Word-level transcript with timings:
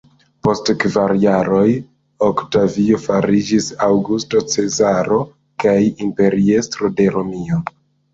Post 0.45 0.69
kvar 0.83 1.11
jaroj, 1.23 1.73
Oktavio 2.29 2.99
fariĝis 3.03 3.67
Aŭgusto 3.87 4.41
Cezaro 4.53 5.19
kaj 5.65 5.75
imperiestro 6.07 6.91
de 7.03 7.07
Romio. 7.17 7.61